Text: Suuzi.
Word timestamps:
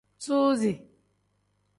Suuzi. 0.25 0.71